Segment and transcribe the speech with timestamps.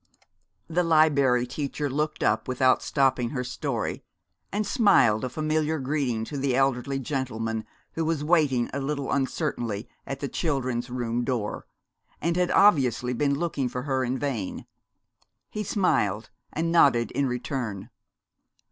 [0.67, 4.01] The Liberry Teacher looked up without stopping her story,
[4.51, 9.87] and smiled a familiar greeting to the elderly gentleman, who was waiting a little uncertainly
[10.07, 11.67] at the Children's Room door,
[12.19, 14.65] and had obviously been looking for her in vain.
[15.51, 17.91] He smiled and nodded in return.